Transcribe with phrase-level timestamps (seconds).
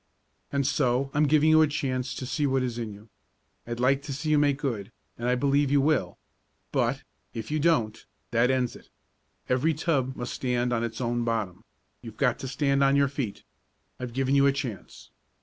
[0.51, 3.09] "And so I'm giving you a chance to see what is in you.
[3.67, 6.17] I'd like to see you make good, and I believe you will.
[6.71, 7.03] But
[7.35, 8.89] if you don't that ends it.
[9.47, 11.63] Every tub must stand on its own bottom
[12.01, 13.43] you've got to stand on your feet.
[13.99, 15.11] I've given you a chance.